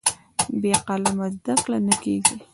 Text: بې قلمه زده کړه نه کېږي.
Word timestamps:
بې 0.61 0.73
قلمه 0.87 1.27
زده 1.35 1.53
کړه 1.63 1.77
نه 1.87 1.95
کېږي. 2.03 2.37